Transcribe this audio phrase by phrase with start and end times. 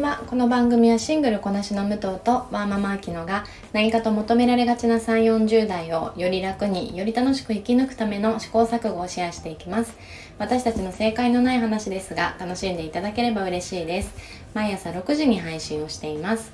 [0.00, 3.44] はこの番組はシングルこなしの武藤とワーママアキノが
[3.74, 9.94] 何かと求められがちな3 4 0代をより楽により楽しく生き抜くための試行錯誤をシェアしていきます。
[10.38, 14.14] 私たちの正解のない話ですが楽しんでいただければ嬉しいです。
[14.54, 16.50] 毎朝6時に配信をしています、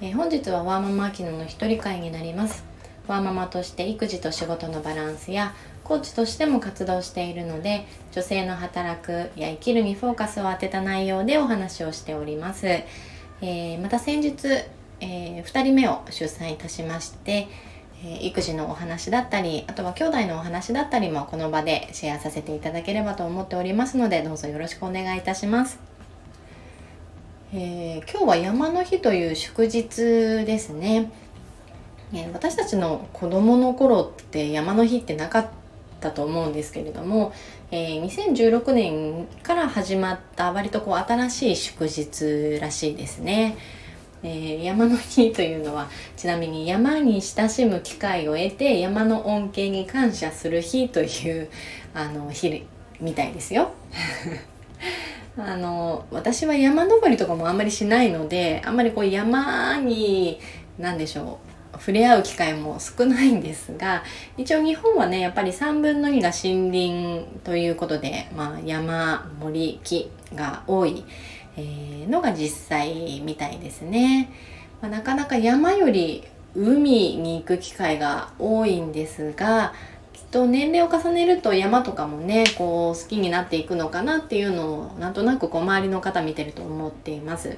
[0.00, 2.71] え、本日はワーママアキノの一人会になります。
[3.08, 14.46] ワーママとして育児と仕事のバランスやコーチとしても活動しているので女性の働くや生きるにフォーカスを当てた内容でお話をしております、えー、また先日、
[15.00, 17.48] えー、2人目を出産いたしまして
[18.04, 25.78] え育児のお話だったりあとは兄弟のお話だったりもこの場でシェアさせていただければと思っておりますのでどうぞよろしくお願いいたします、
[27.54, 29.84] えー、今日は山の日という祝日
[30.44, 31.12] ですね、
[32.14, 35.62] え私たちの子供の頃って山の日ってなかった
[36.02, 37.32] ったと思うんですけれども、
[37.70, 43.56] えー、2016年から始まった割とこう新しい祝日らしいですね。
[44.24, 51.48] えー、山の日というのはちなみに山に親しむ機会を得て山の恩恵に感謝する日という
[51.92, 52.64] あの日
[53.00, 53.70] みたいですよ。
[55.38, 60.38] あの私は山登りとかもあんまりしないのであんまりこう山に
[60.78, 64.04] 何でしょう触れ合う機会も少ないんですが
[64.36, 71.04] 一応日本はねやっぱり3分の2が森林ということで、まあ、山森木が多い、
[71.56, 74.30] えー、のが実際みたいですね、
[74.80, 79.72] まあ、なかなか山より海に行く機会が多いんですが
[80.12, 87.56] きっと年齢を重ねると山とかもねこう好きになっていくのかなっていうのをなんとなくこう周りの方見てると思っています。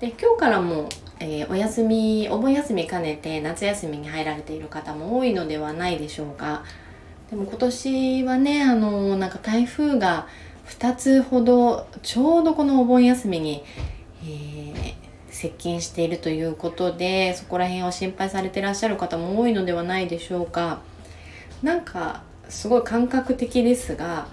[0.00, 6.64] で今日からもえー、お休みお盆休み兼ねて夏休みに入られている方も多いのではないでしょうか。
[7.30, 10.28] でも今年はねあのなんか台風が
[10.68, 13.64] 2つほどちょうどこのお盆休みに、
[14.22, 14.94] えー、
[15.30, 20.80] 接近しているということでそこら辺を心配されてらっしゃる方も多いのではないでしょうか。
[21.62, 24.28] なんかすごい感覚的ですが、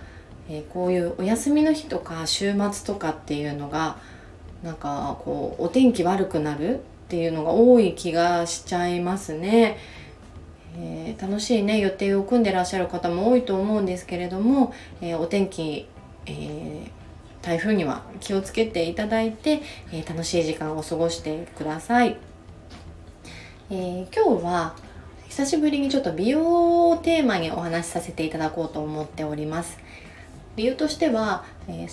[0.49, 3.97] えー、こういうお休みの日とか週末とかっていうのが
[4.63, 9.77] なんかこうお天気悪くなるっていうのが多い気がしちゃいますね。
[10.75, 15.87] えー、楽しいね予定を組んでらっしゃる方も多いと思うんですけれども、えー、お天気、
[16.25, 16.89] えー、
[17.43, 22.17] 台風には気をつけていただいて、え楽しい時間を過ごしてください。
[23.69, 24.75] え今日は
[25.27, 29.77] 久しぶりにちょっと美容をテーマにお話しさせていただこうと思っております。
[30.55, 31.87] 理由としては、え、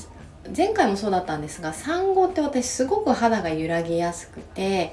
[0.57, 4.93] 前回もそうだったんですが産後って私すごく肌が揺らぎやすくて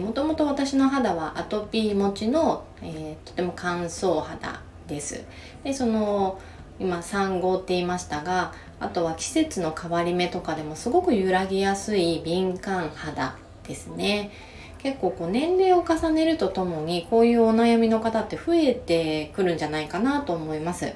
[0.00, 5.24] もともと私の肌はアトピー持ちの、えー、とても乾燥肌です。
[5.62, 6.40] でその
[6.80, 14.30] 今産後って言いましたがあとは季節の変わり目とかでもすごく揺らぎやすい敏感肌ですね。
[14.78, 20.92] 結構こう年齢を重ねるとともにこういうお悩みの方って増えてくるんじゃないかなと思います。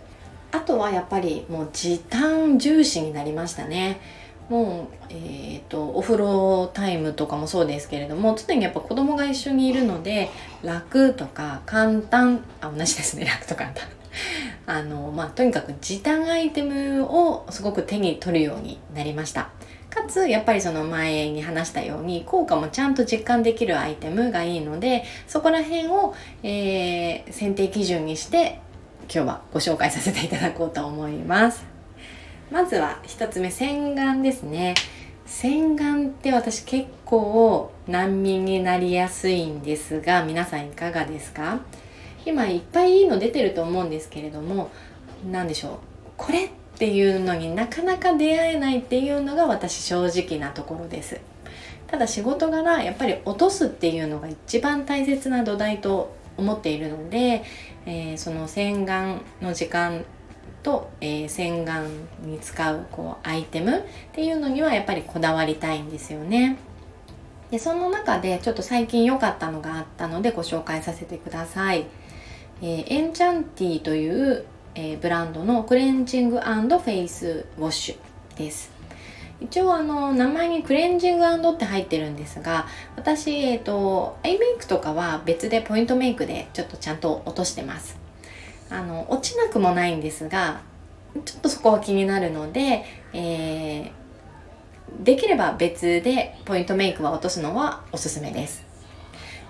[0.52, 4.00] あとはやっぱりもう時短重視になりましたね。
[4.48, 10.28] もう、えーと、お風呂タイムとかもそうですけれども常にやっぱ子供が一緒にいるので
[10.62, 13.24] 楽とか簡単あ同じですね。
[13.24, 13.84] 楽と簡単。
[14.66, 19.48] あのまあとにかく時短アイテムをすごく手に取るようになりました。
[19.88, 28.61] かつやっぱりその前に話したように効果もちゃんと実感できるアイテムがいいのでそこら辺を、えー、選定基準にして
[29.14, 31.66] 今日はご紹介させていただこうと思います。
[32.50, 34.74] まずは1つ目洗顔ですね。
[35.26, 41.60] 洗顔って私結構難民になりやすいんですが皆さんいかがですか？
[42.24, 44.70] 今いっぱいいいの出てると思うんですけれども
[45.30, 45.78] 何でしょう？
[46.16, 51.20] これっていうのになかなか出会えないっていうのが私正直なところです。
[51.86, 57.44] ただ仕事柄やっぱり落とすっていうのが一番大切な土台と思っているので、
[57.86, 60.04] えー、その洗顔の時間
[60.62, 61.86] と、えー、洗顔
[62.24, 63.82] に使うこうアイテムっ
[64.12, 66.56] ていうのにはやっぱりこだわりたいんですよね。
[67.50, 71.86] でその中でちょっと最近良かったのがあったのでご紹介させてください。
[72.62, 74.44] えー、エンチャンティという、
[74.74, 78.81] えー、ブランドのクレンジングフェイスウォッシュです。
[79.44, 82.66] 一応あの名前にクレンジングって入ってるんですが
[82.96, 87.98] 私、えっ、ー、とアイメイクとかは別でポイントメイクでちょっとちゃんと落としてます。
[88.70, 90.62] あの落ちなくもないんですが
[91.24, 98.64] ちょっとそこは気になるので、えー、できれば別でポイントメイクは落とすのはおすすめです。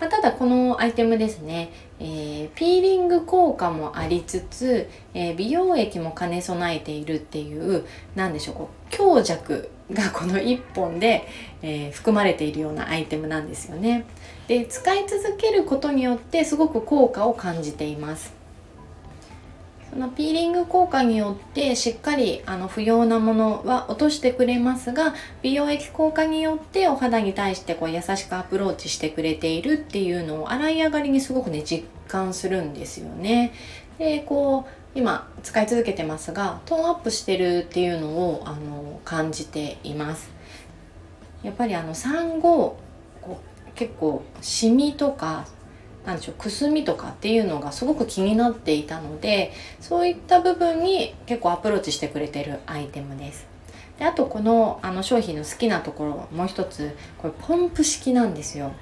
[0.00, 7.86] まあ、ただこのアイテムですね、えー、ピーリング効果もありつつ、えー、美容液も兼ね備えているっていう
[8.16, 11.26] 何でしょうこう強弱がこの1本で、
[11.62, 14.04] えー、含まれているようなアイテムなんですよね。
[14.48, 18.42] で使い続けることによってすごく効果を感じています。
[19.92, 33.52] そのピーリング効果によってしっかりあの不要なものは落としてくれますが美容液効果によってお肌に対してこう優しくアプローチしてくれているっていうのを洗い上がりにすごくね実感するんですよね。
[33.98, 40.30] でこう今使い続けてますがトーンアップしてるっていうのをあの感じています。
[41.42, 42.78] やっぱりあの産後
[43.74, 45.46] 結構シミとか
[46.04, 53.46] なんでしょうくすみとかっていうのがすごく気になっていたのでそういった部分に結構アプローチしてくれてるアイテムです。
[53.98, 58.72] であとこのあの商品の好きなところもう一つこれポンプ式なんですよ。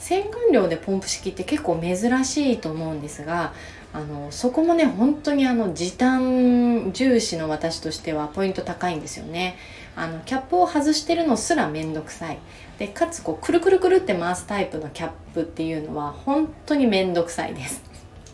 [0.00, 3.52] 洗顔料でポンプ式って結構珍しいと思うんですが
[3.92, 9.56] あのそこもね本当にあの時短重視の私としてはポイント高いんですよね。
[9.96, 12.38] あのキャップを外してるのすらめんどくさい。
[12.78, 17.82] でかつこうくるくるくるって回すタイプのキャップっていうのは本当にめんどくさいです。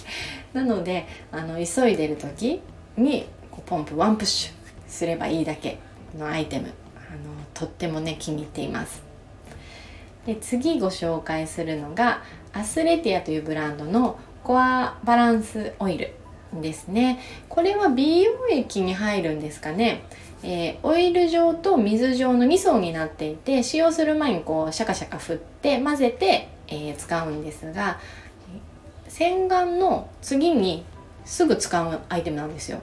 [0.52, 2.60] なのであの急いでる時
[2.96, 4.52] にこうポンプワンプッシュ
[4.86, 5.78] すればいいだけ
[6.16, 9.05] のアイテムあのとってもね気に入っています。
[10.26, 16.12] で次ご紹介するのがアスレティアというブランドのコアバランスオイル
[16.60, 17.20] ですね。
[17.48, 20.04] これは美容液に入るんですかね、
[20.42, 27.98] えー、オイル状と水状の2層になっていて使用する前にこうシャカシャカ振って混ぜて、えー、使うんですが
[29.08, 30.84] 洗顔の次に
[31.24, 32.80] すぐ使うアイテムなんですよ。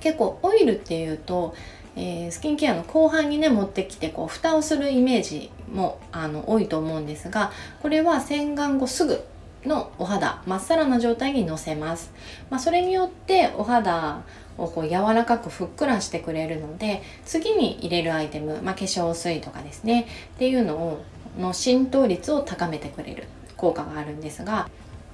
[0.00, 1.54] 結構オイルっていうと、
[1.98, 7.50] えー、スキンケアの後半にね持ってきてこう蓋をするイメージもあの多いと思うんですが
[7.82, 9.24] これは洗顔後すぐ
[9.64, 12.12] のお肌まっさらな状態にのせます、
[12.50, 14.22] まあ、それによってお肌
[14.56, 20.06] をこう柔らかくふっくらしてくれるので次に入れるアイテム、まあ、化粧水とかですね
[20.36, 21.02] っていうのを
[21.38, 23.24] の浸透率を高めてくれる
[23.56, 24.68] 効果があるんですが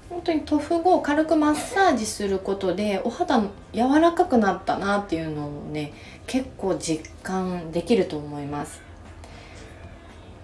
[0.09, 3.41] 本当に塗布後軽くマッサージすることでお肌
[3.73, 5.93] 柔らかくなったなっていうのをね
[6.27, 8.81] 結構実感できると思います。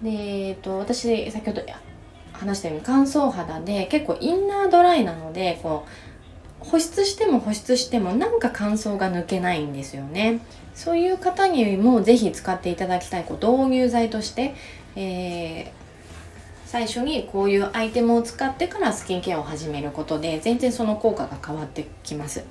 [0.01, 1.61] で、えっと、私先ほど
[2.33, 5.85] 話したように乾燥肌で結構インナードライなのでこ
[6.63, 10.39] う保湿しても保湿してもなんか乾燥が抜けないんですよね。
[10.73, 14.55] そういう方にもぜひ使っていただきたいこう導入剤として、
[14.95, 15.80] えー、
[16.71, 22.45] 最初にこういうアイテムを使ってからスキンケアを始めることで全然その効果が変わってきます。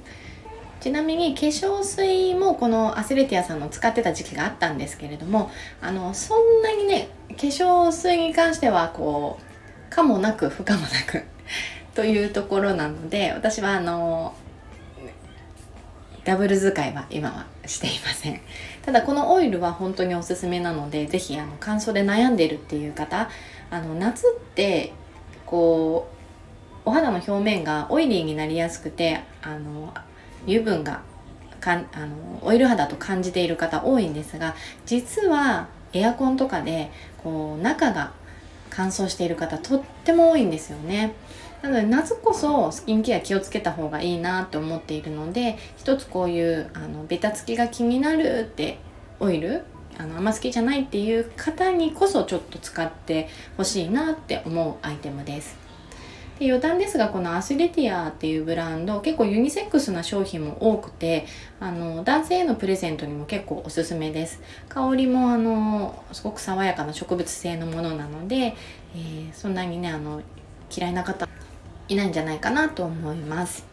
[0.81, 5.51] ちなみに化粧水もこのアスレティアさんの使ってた時期があったんですけれども
[5.81, 9.45] あのそんなにね化粧水に関してはこう
[9.89, 11.25] 可もなく不可もなく
[11.95, 14.35] というところなので私はあの
[16.25, 18.41] ダブル使いは今はしていません。
[18.85, 23.31] ただこのオイルは本当におすすめなので是非乾燥で悩んでいるっていう方
[23.71, 24.93] あの夏って
[25.47, 26.09] こ
[26.85, 29.95] うお肌の表面がオイリーになりやすくてあの
[30.47, 31.03] 油分が
[31.61, 34.55] かんあのオイル肌と感じている方多いんですが
[34.87, 36.91] 実はエアコンとかで
[37.23, 38.13] こう中が
[38.71, 41.15] 乾燥している方とっても多いんですよね。
[41.63, 48.79] なので夏こそスキンケア気をつけた方がいいなと思っているので一つこういうあのベタつきが気になるって
[49.19, 49.65] オイル
[50.01, 53.29] あのあんま好きじゃないっていう方にこそちょっと使って
[53.59, 55.59] ほしいなって思うアイテムです。
[56.39, 61.27] で余談ですがこのアスレティアっていうブランド結構ユニセックスな商品も多くて
[61.61, 64.41] あの男性へのプレゼントにも結構おすすめです。
[64.71, 70.23] 香りもあのすごく爽やかな植物性のものなので、えー、そんなにねあの
[70.75, 71.29] 嫌いな方
[71.89, 73.67] いないんじゃないかなと思います。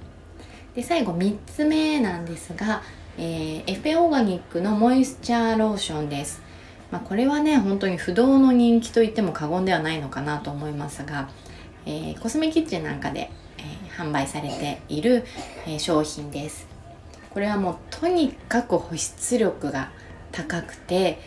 [0.75, 2.83] で最後3つ目なんですが、
[3.17, 6.41] えー、エフェオーガニックのモイスチャーローションです。
[6.91, 11.27] まあ、これはね本当に不動の人気と言っても過言ではないのかなと思いますが
[11.89, 13.63] えー、コスメキッチンなんかで、え、
[13.97, 15.23] 販売されている、
[15.65, 16.67] え、商品です。
[17.29, 19.89] これはもうとにかく保湿力が
[20.33, 21.19] 高くて、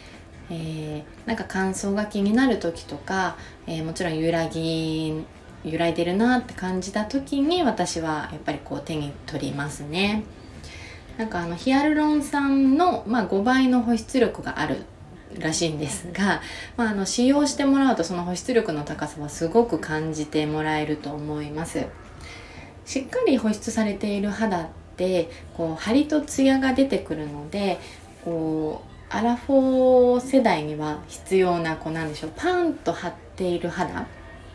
[0.51, 5.25] えなんか乾燥が気になる時とか、えもちろん揺らぎ
[5.65, 10.25] 揺らいでるなって感じた時に私はやっぱりこう手に取りますね。
[11.19, 14.85] なんかあのヒアルロン酸の、まあ、5倍の保湿力がある
[15.39, 16.41] らしいんですが、
[16.77, 21.87] まあ、あの使用してもらうとその保湿力の高さはすごく感じてもらえると思います。
[22.85, 27.79] しっかり保湿されている肌ってこう張りとツヤが出てくるので
[28.25, 32.33] こうアラフォー世代には必要なこうなんでしょう。
[32.35, 34.07] パンと張っている肌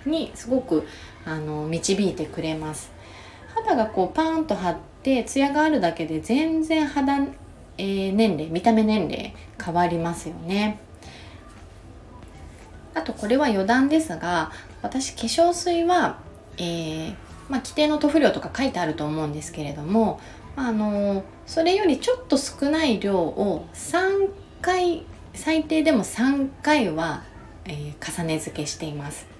[0.05, 0.87] にすごく
[1.25, 2.91] あの導いてくれます。
[3.53, 4.94] 肌がこうパンと張って
[5.25, 7.19] ツヤがあるだけで全然肌
[7.77, 9.33] え年齢見た目年齢
[9.63, 10.79] 変わりますよね
[12.93, 16.19] あとこれは余談ですが私化粧水は、
[16.57, 17.15] えー、
[17.49, 20.21] まあ、規定の塗布量とか書いてあると思うんですけれども、
[20.55, 24.29] あのそれよりちょっと少ない量を3
[24.61, 27.23] 回最低でも3回は、
[27.65, 29.34] えー、重ね付けしています。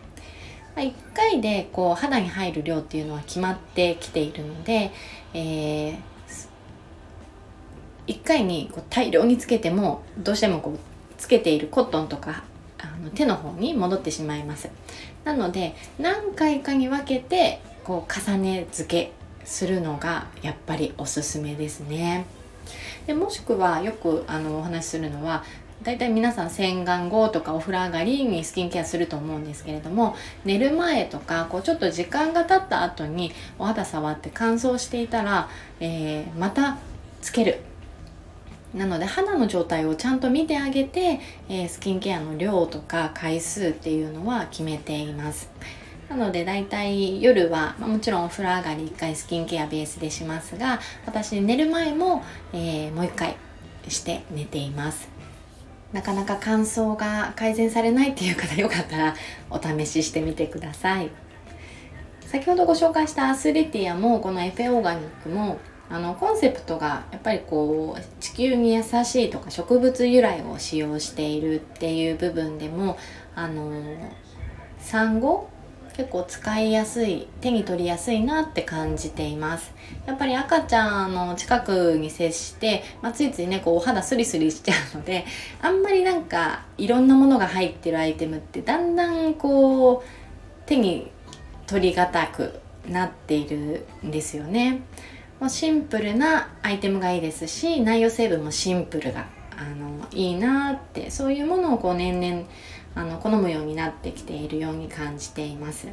[0.76, 4.92] ま、1回でこう肌に入る量っていうのは決まってきているので、
[5.34, 5.98] えー、
[8.08, 10.80] 1回にこう大量につけてもどうしてもこう
[11.18, 12.44] つけているコットンとか
[12.80, 14.70] あの手の方に戻ってしまいます。
[15.24, 19.12] なので何回かに分けてこう重ね付け
[19.46, 22.26] するのがやっぱりおすすめですね。
[23.08, 25.44] でもしくはよくあのお話しするのは
[25.84, 36.78] 大体皆さん洗顔後とかお風呂上がりにスキンケアすると思うんですけれども寝る前とかこうちょっと時間が経った後にお肌触って乾燥していたら、えー、また
[37.22, 37.60] つける。
[38.74, 45.50] なので肌の状態をちゃんと見てあげて、えー、スキンケアの量とか回数っていうのは決めています。
[46.10, 53.38] なのでだいたい夜は、まあ、もちろんお風呂上がり1回スキンケアベースでしますが私寝る前も、えー、もう1回
[53.88, 55.15] して寝ています。
[55.96, 59.16] なかなか乾燥が改善されないっていう方よかったら
[59.50, 61.10] お試ししてみてください。
[62.26, 65.58] 先ほどご紹介したアスリティアもこのエフェオーガニックも
[65.90, 68.90] あのコンセプトがやっぱりこう地球に優し
[69.26, 72.98] いとか植物由来を使用しているっていう部分でも
[73.34, 73.72] あの
[74.80, 75.50] 産後
[75.96, 79.74] 結構使いやすい手に取りやすいなって感じています。
[80.06, 85.26] やっぱり赤ちゃんの近くに接して、まあ、ついついねこうお肌スリスリしちゃうので
[85.62, 90.04] あんまりなんかいろんなものが入ってるアイテムってだんだんこう
[90.66, 91.12] 手に
[91.66, 92.60] 取りがたく
[92.90, 94.82] なっているんですよね。
[95.40, 102.44] もうシンプルなアイテムがいいですし内容成分もシンプルがあのいいなってそういうものをこう年々
[102.96, 105.88] あの好むようになってきているように感じています。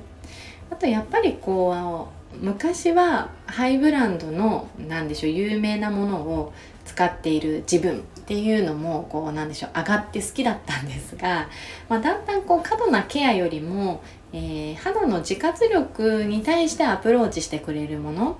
[0.71, 6.53] あとやっぱりこう昔はハイブランドの何でしょう有名なものを
[6.87, 11.49] 使っている自分っていうのもこうなんでしょう上がって好きだったんですが、
[11.89, 18.39] まあ、だんだんこう過度なケアよりも、えー、肌の自活力に対してアプローチしてくれるもの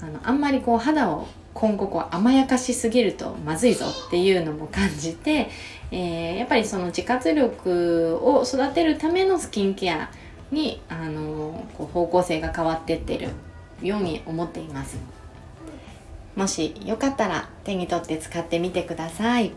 [0.00, 5.50] あのあんまりこう肌を今後こう甘やかしすぎるとまずいぞっていうのも感じて、
[5.90, 10.10] えー、やっぱりその自活力を育てるためのスキンケア
[10.50, 13.28] に、あのこう方向性が変わってってる
[13.82, 14.98] ように思っています。
[16.36, 19.52] もしよかったら手に取って使ってみてください。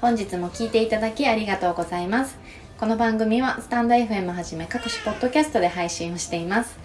[0.00, 2.38] 本日も聴いていただきありがとうございます。
[2.78, 6.78] この番組はスタンド FM はじめ各種ポッドキャストで配信をしています。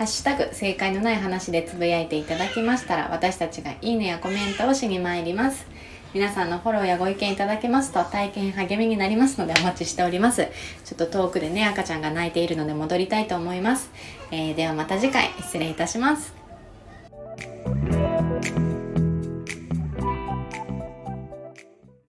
[0.00, 5.66] ハッシュタグ正解のない話でつぶやいていただきましたら私たちがいいねやコメントをしに参ります。
[6.14, 10.48] 皆さんのフォローやご意見いただけますと大変励みになりますのでお待ちしております。
[10.86, 13.90] ちょっと遠くでね赤ちゃんが泣いているので戻りたいと思います、
[14.30, 16.39] えー、ではまた次回失礼いたします。